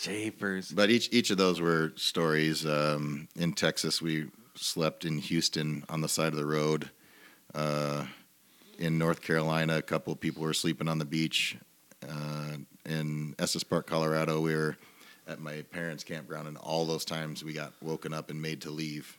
[0.02, 0.72] Japers.
[0.72, 2.66] But each each of those were stories.
[2.66, 6.90] Um, in Texas, we slept in Houston on the side of the road.
[7.54, 8.06] Uh,
[8.78, 11.58] in North Carolina, a couple of people were sleeping on the beach.
[12.08, 14.78] Uh, in Estes Park, Colorado, we were
[15.28, 18.70] at my parents' campground, and all those times we got woken up and made to
[18.70, 19.18] leave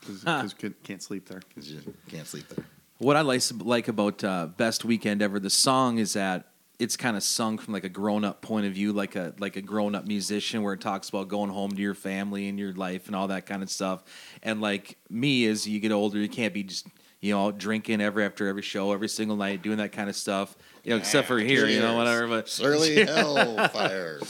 [0.00, 1.40] because can't sleep there.
[1.48, 2.64] because you can't sleep there.
[2.98, 6.46] What I like like about uh, Best Weekend Ever, the song is that
[6.78, 9.56] it's kind of sung from like a grown up point of view, like a like
[9.56, 12.72] a grown up musician, where it talks about going home to your family and your
[12.72, 14.04] life and all that kind of stuff.
[14.42, 16.86] And like me, as you get older, you can't be just
[17.20, 20.56] you know drinking every after every show, every single night, doing that kind of stuff.
[20.84, 22.28] You know, except for here, you know, whatever.
[22.28, 24.20] But Surly hellfire.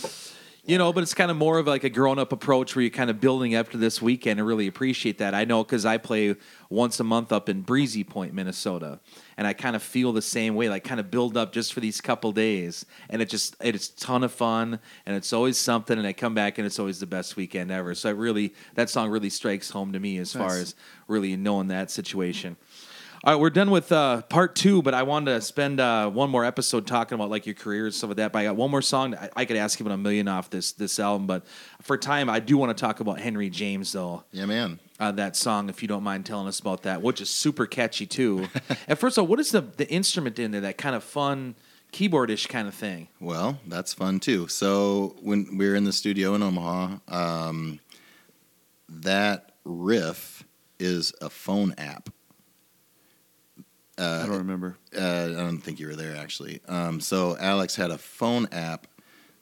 [0.65, 2.91] You know, but it's kind of more of like a grown up approach where you're
[2.91, 5.35] kind of building up to this weekend and really appreciate that.
[5.35, 6.37] I know because I play
[6.69, 9.01] once a month up in Breezy Point, Minnesota,
[9.37, 10.69] and I kind of feel the same way.
[10.69, 13.97] Like kind of build up just for these couple days, and it just it's a
[13.97, 15.97] ton of fun, and it's always something.
[15.97, 17.95] And I come back and it's always the best weekend ever.
[17.95, 20.75] So I really that song really strikes home to me as far as
[21.07, 22.57] really knowing that situation.
[23.25, 26.31] All right, we're done with uh, part two, but I wanted to spend uh, one
[26.31, 28.33] more episode talking about like your career and stuff like that.
[28.33, 29.17] But I got one more song.
[29.17, 31.45] I, I could ask about a million off this this album, but
[31.83, 34.23] for time, I do want to talk about Henry James though.
[34.31, 34.79] Yeah, man.
[35.01, 38.07] Uh, that song, if you don't mind telling us about that, which is super catchy
[38.07, 38.47] too.
[38.87, 40.61] and first of all, what is the the instrument in there?
[40.61, 41.57] That kind of fun
[41.93, 43.09] keyboardish kind of thing.
[43.21, 44.47] Well, that's fun too.
[44.47, 47.81] So when we were in the studio in Omaha, um,
[48.89, 50.45] that riff
[50.79, 52.11] is a phone app.
[53.99, 54.77] I don't remember.
[54.97, 56.61] Uh, I don't think you were there actually.
[56.69, 58.87] Um, so Alex had a phone app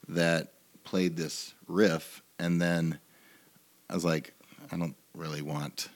[0.09, 0.53] that
[0.85, 2.99] played this riff, and then
[3.91, 4.33] I was like,
[4.73, 5.89] I don't really want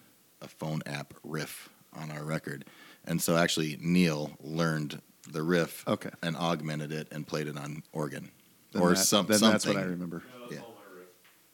[0.42, 2.64] a phone app riff on our record,
[3.04, 6.10] and so actually Neil learned the riff Okay.
[6.22, 8.30] and augmented it and played it on organ
[8.72, 9.52] Then or that- some, then something.
[9.52, 10.22] that's what I remember.
[10.50, 10.58] Yeah.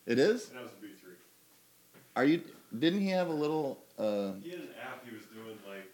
[0.06, 0.50] It is.
[2.14, 2.42] Are you?
[2.78, 3.78] Didn't he have a little?
[3.98, 5.86] Uh, He had an app he was doing like weird,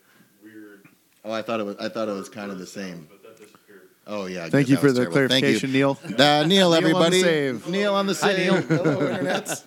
[1.25, 1.77] oh, I thought it was.
[1.79, 3.09] I thought it was kind of the same.
[3.11, 3.89] but that disappeared.
[4.07, 4.43] Oh yeah.
[4.49, 5.29] Thank good, you that for the terrible.
[5.29, 5.59] Thank you.
[5.59, 5.99] clarification, Neil.
[6.19, 7.21] Uh, Neil, everybody.
[7.21, 7.69] save.
[7.69, 8.37] Neil on the save.
[8.37, 8.43] Hi.
[8.45, 8.63] Neil.
[8.63, 9.65] Hello, internets.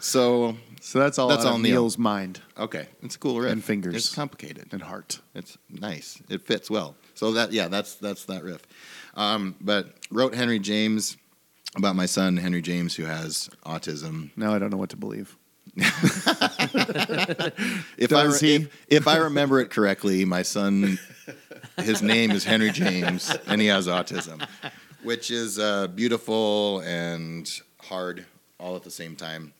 [0.00, 1.28] so So that's all.
[1.28, 1.82] That's out all of Neil.
[1.82, 3.52] Neil's mind okay, it's a cool riff.
[3.52, 3.94] And fingers.
[3.94, 4.68] It's complicated.
[4.72, 5.20] and heart.
[5.34, 6.20] It's nice.
[6.28, 6.96] It fits well.
[7.14, 8.62] So that yeah, that's that's that riff.
[9.14, 11.16] Um, but wrote Henry James
[11.76, 14.30] about my son Henry James who has autism.
[14.36, 15.36] Now I don't know what to believe.
[17.98, 18.54] If Does I he?
[18.54, 20.98] If, if I remember it correctly, my son,
[21.78, 24.46] his name is Henry James, and he has autism,
[25.02, 28.24] which is uh, beautiful and hard
[28.60, 29.52] all at the same time.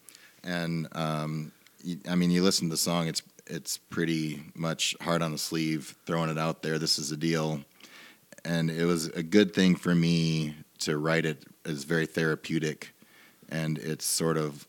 [0.45, 1.53] And um,
[1.83, 5.39] you, I mean, you listen to the song; it's it's pretty much hard on the
[5.39, 6.79] sleeve, throwing it out there.
[6.79, 7.65] This is a deal,
[8.45, 11.45] and it was a good thing for me to write it.
[11.65, 12.95] It's very therapeutic,
[13.49, 14.67] and it's sort of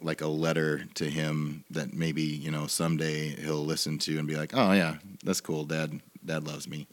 [0.00, 4.36] like a letter to him that maybe you know someday he'll listen to and be
[4.36, 5.64] like, "Oh yeah, that's cool.
[5.64, 6.86] Dad, Dad loves me."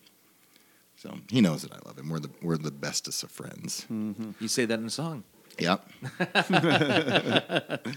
[0.98, 2.10] So he knows that I love him.
[2.10, 3.86] We're the we're the bestest of friends.
[3.90, 5.24] You say that in a song.
[5.60, 5.88] Yep.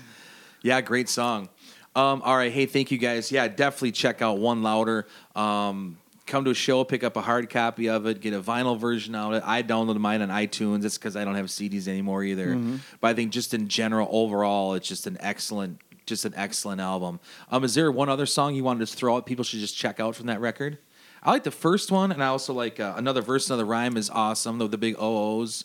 [0.62, 1.48] Yeah, great song.
[1.94, 3.30] Um, all right, hey, thank you guys.
[3.30, 5.06] Yeah, definitely check out One Louder.
[5.36, 8.78] Um, come to a show, pick up a hard copy of it, get a vinyl
[8.78, 9.46] version out of it.
[9.46, 10.84] I downloaded mine on iTunes.
[10.84, 12.54] It's because I don't have CDs anymore either.
[13.00, 17.18] But I think just in general, overall, it's just an excellent, just an excellent album.
[17.50, 19.26] Um, is there one other song you wanted to throw out?
[19.26, 20.78] People should just check out from that record.
[21.20, 24.08] I like the first one, and I also like uh, another verse, another rhyme is
[24.08, 24.58] awesome.
[24.58, 25.64] The, the big OOs.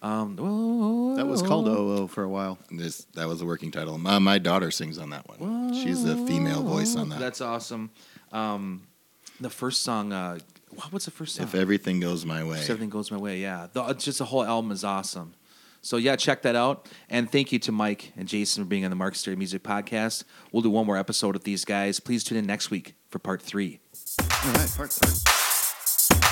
[0.00, 0.36] Um,
[1.16, 2.56] That was called OO for a while.
[2.70, 3.98] This that was the working title.
[3.98, 5.74] My, my daughter sings on that one.
[5.74, 7.18] She's the female voice on that.
[7.18, 7.90] That's awesome.
[8.30, 8.82] Um,
[9.42, 10.38] the first song, uh,
[10.70, 11.44] what- what's the first song?
[11.46, 12.58] if everything goes my way.
[12.58, 13.66] If everything goes my way, yeah.
[13.72, 15.34] The, it's just the whole album is awesome.
[15.84, 16.88] So yeah, check that out.
[17.10, 20.22] And thank you to Mike and Jason for being on the Mark Stary Music Podcast.
[20.52, 21.98] We'll do one more episode with these guys.
[21.98, 23.80] Please tune in next week for part three.
[24.20, 26.22] All right, part three.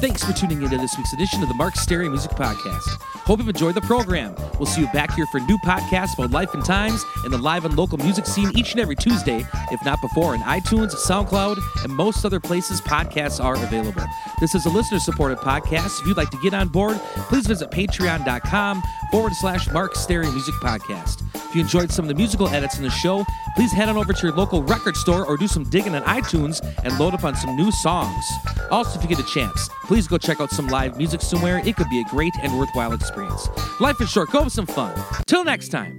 [0.00, 3.00] Thanks for tuning into this week's edition of the Mark Stary Music Podcast.
[3.28, 4.34] Hope you've enjoyed the program.
[4.58, 7.66] We'll see you back here for new podcasts about life and times and the live
[7.66, 11.94] and local music scene each and every Tuesday, if not before, on iTunes, SoundCloud, and
[11.94, 14.02] most other places podcasts are available.
[14.40, 16.00] This is a listener supported podcast.
[16.00, 16.96] If you'd like to get on board,
[17.28, 21.22] please visit patreon.com forward slash Mark Stary Music Podcast.
[21.34, 24.14] If you enjoyed some of the musical edits in the show, please head on over
[24.14, 27.36] to your local record store or do some digging on iTunes and load up on
[27.36, 28.24] some new songs.
[28.70, 31.62] Also, if you get a chance, please go check out some live music somewhere.
[31.64, 33.48] It could be a great and worthwhile experience.
[33.80, 34.30] Life is short.
[34.30, 34.94] Go have some fun.
[35.26, 35.94] Till next time.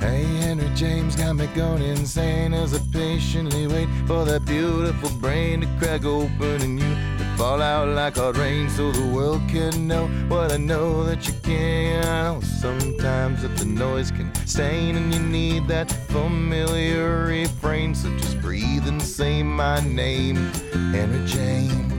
[0.00, 5.62] Hey, Henry James got me going insane as I patiently wait for that beautiful brain
[5.62, 10.06] to crack open and you fall out like hot rain so the world can know
[10.28, 12.42] what I know that you can't.
[12.42, 17.94] Sometimes that the noise can stain and you need that familiar refrain.
[17.94, 20.36] So just breathe and say my name,
[20.92, 21.95] Henry James.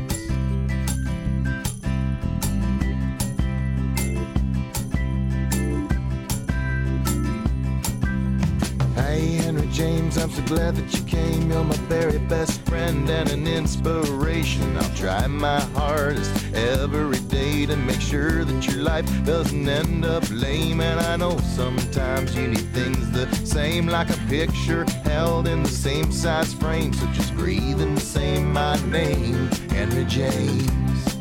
[10.15, 11.51] I'm so glad that you came.
[11.51, 14.77] You're my very best friend and an inspiration.
[14.77, 20.23] I'll try my hardest every day to make sure that your life doesn't end up
[20.31, 20.79] lame.
[20.79, 25.69] And I know sometimes you need things the same, like a picture held in the
[25.69, 26.93] same size frame.
[26.93, 31.17] So just breathe and say my name, Henry James.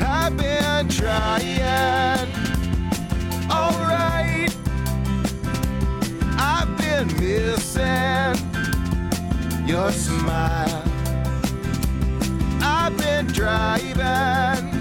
[0.00, 2.47] I've been trying,
[7.08, 8.36] been missing
[9.66, 10.82] your smile.
[12.62, 14.77] I've been driving.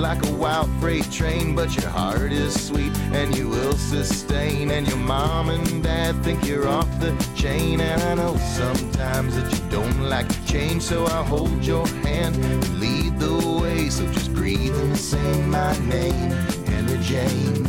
[0.00, 1.54] Like a wild freight train.
[1.54, 4.70] But your heart is sweet and you will sustain.
[4.70, 7.80] And your mom and dad think you're off the chain.
[7.80, 12.80] And I know sometimes that you don't like change, so I'll hold your hand and
[12.80, 13.90] lead the way.
[13.90, 16.30] So just breathe and say my name,
[16.66, 17.68] Henry James.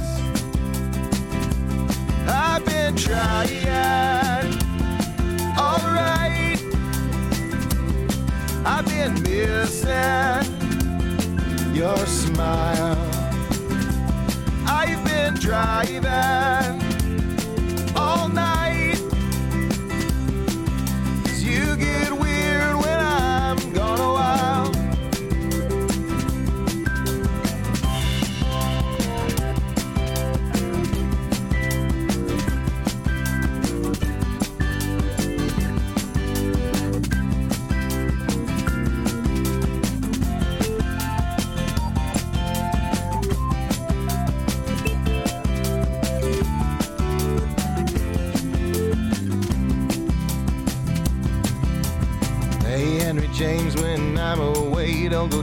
[2.28, 4.54] I've been trying,
[5.58, 6.62] alright.
[8.66, 10.61] I've been missing
[11.74, 12.98] your smile.
[14.68, 16.81] I've been driving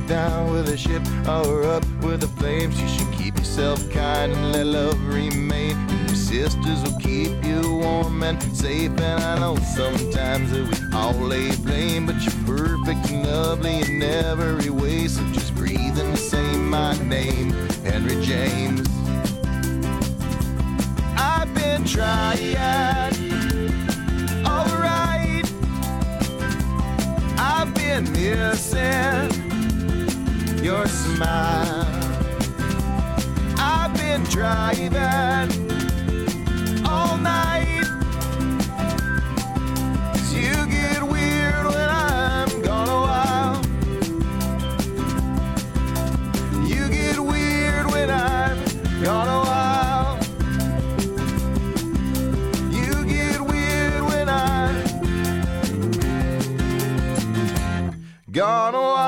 [0.09, 2.81] down with a ship or up with the flames.
[2.81, 5.77] You should keep yourself kind and let love remain.
[5.77, 8.91] And your sisters will keep you warm and safe.
[8.91, 14.03] And I know sometimes that we all lay blame, but you're perfect and lovely in
[14.03, 15.09] every way.
[15.09, 17.51] So just breathe and say my name,
[17.85, 18.89] Henry James.
[21.19, 22.57] I've been trying,
[24.47, 25.53] alright.
[27.39, 29.48] I've been missing
[30.63, 31.87] your smile.
[33.59, 34.93] I've been driving
[36.87, 37.85] all night.
[40.13, 43.63] Cause you get weird when I'm gone a while.
[46.67, 48.59] You get weird when I'm
[49.03, 50.19] gone a while.
[52.73, 54.75] You get weird when I'm
[58.33, 59.08] gone a while.